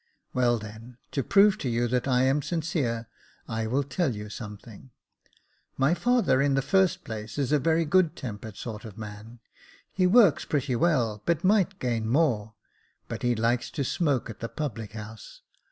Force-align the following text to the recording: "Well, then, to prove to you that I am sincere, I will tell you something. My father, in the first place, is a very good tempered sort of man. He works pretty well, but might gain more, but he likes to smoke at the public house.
"Well, 0.33 0.57
then, 0.57 0.97
to 1.11 1.21
prove 1.21 1.59
to 1.59 1.69
you 1.69 1.87
that 1.89 2.07
I 2.07 2.23
am 2.23 2.41
sincere, 2.41 3.07
I 3.47 3.67
will 3.67 3.83
tell 3.83 4.15
you 4.15 4.29
something. 4.29 4.89
My 5.77 5.93
father, 5.93 6.41
in 6.41 6.55
the 6.55 6.63
first 6.63 7.03
place, 7.03 7.37
is 7.37 7.51
a 7.51 7.59
very 7.59 7.85
good 7.85 8.15
tempered 8.15 8.57
sort 8.57 8.83
of 8.83 8.97
man. 8.97 9.41
He 9.93 10.07
works 10.07 10.43
pretty 10.43 10.75
well, 10.75 11.21
but 11.27 11.43
might 11.43 11.77
gain 11.77 12.09
more, 12.09 12.55
but 13.07 13.21
he 13.21 13.35
likes 13.35 13.69
to 13.69 13.83
smoke 13.83 14.27
at 14.27 14.39
the 14.39 14.49
public 14.49 14.93
house. 14.93 15.43